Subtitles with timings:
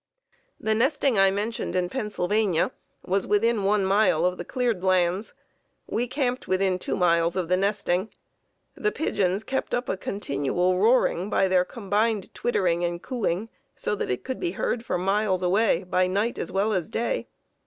[0.59, 2.71] The nesting I mentioned in Pennsylvania
[3.05, 5.35] was within one mile of the cleared lands.
[5.85, 8.09] We camped within two miles of the nesting.
[8.73, 14.09] The pigeons kept up a continual roaring by their combined twittering and cooing, so that
[14.09, 17.27] it could be heard for miles away by night as well as day.